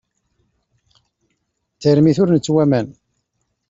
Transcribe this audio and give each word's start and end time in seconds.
D 1.75 1.77
tarmit 1.81 2.17
ur 2.23 2.29
nettwaman. 2.31 2.87